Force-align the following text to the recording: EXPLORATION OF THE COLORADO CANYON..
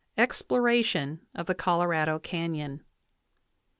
EXPLORATION 0.17 1.27
OF 1.35 1.45
THE 1.45 1.53
COLORADO 1.53 2.17
CANYON.. 2.23 2.81